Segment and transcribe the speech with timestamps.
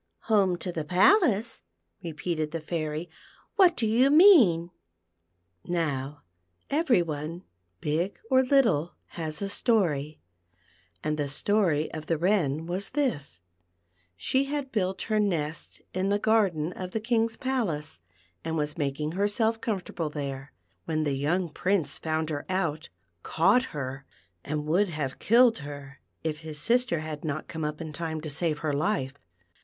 [0.07, 1.61] '*"" Home to the palace
[2.03, 3.07] }"repeated the Fairy.
[3.55, 4.71] "What do you mean.
[5.05, 6.23] *" Now
[6.71, 7.43] every one,
[7.81, 10.19] big or little, has a story;
[11.03, 13.41] and the story of the Wren was this:—
[14.17, 17.99] She had built her nest in the garden of the King's palace,
[18.43, 20.51] and was making herself comfortable there,
[20.85, 22.89] when the young Prince found her out,
[23.21, 24.07] caught her,
[24.43, 28.31] and would have killed her, if his sister had not come up in time to
[28.31, 29.13] save her life.